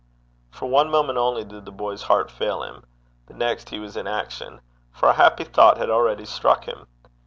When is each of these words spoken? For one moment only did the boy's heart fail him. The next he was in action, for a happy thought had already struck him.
For 0.49 0.65
one 0.65 0.89
moment 0.89 1.19
only 1.19 1.43
did 1.43 1.65
the 1.65 1.71
boy's 1.71 2.01
heart 2.01 2.31
fail 2.31 2.63
him. 2.63 2.85
The 3.27 3.35
next 3.35 3.69
he 3.69 3.77
was 3.77 3.95
in 3.95 4.07
action, 4.07 4.59
for 4.91 5.09
a 5.09 5.13
happy 5.13 5.43
thought 5.43 5.77
had 5.77 5.91
already 5.91 6.25
struck 6.25 6.65
him. 6.65 6.87